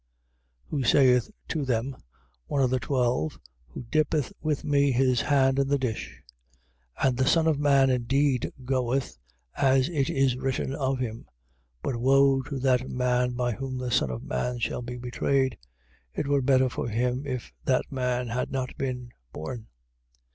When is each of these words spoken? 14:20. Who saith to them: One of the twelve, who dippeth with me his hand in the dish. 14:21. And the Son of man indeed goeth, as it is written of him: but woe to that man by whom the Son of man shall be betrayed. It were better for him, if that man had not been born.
14:20. 0.71 0.71
Who 0.71 0.83
saith 0.83 1.29
to 1.49 1.63
them: 1.63 1.95
One 2.47 2.63
of 2.63 2.71
the 2.71 2.79
twelve, 2.79 3.37
who 3.67 3.83
dippeth 3.83 4.33
with 4.41 4.63
me 4.63 4.91
his 4.91 5.21
hand 5.21 5.59
in 5.59 5.67
the 5.67 5.77
dish. 5.77 6.23
14:21. 6.99 7.07
And 7.07 7.17
the 7.17 7.27
Son 7.27 7.45
of 7.45 7.59
man 7.59 7.91
indeed 7.91 8.51
goeth, 8.65 9.19
as 9.57 9.89
it 9.89 10.09
is 10.09 10.37
written 10.37 10.73
of 10.73 10.97
him: 10.97 11.27
but 11.83 11.97
woe 11.97 12.41
to 12.41 12.57
that 12.61 12.89
man 12.89 13.33
by 13.33 13.51
whom 13.51 13.77
the 13.77 13.91
Son 13.91 14.09
of 14.09 14.23
man 14.23 14.57
shall 14.57 14.81
be 14.81 14.97
betrayed. 14.97 15.55
It 16.15 16.25
were 16.25 16.41
better 16.41 16.67
for 16.67 16.87
him, 16.89 17.27
if 17.27 17.53
that 17.65 17.85
man 17.91 18.29
had 18.29 18.51
not 18.51 18.75
been 18.79 19.11
born. 19.31 19.67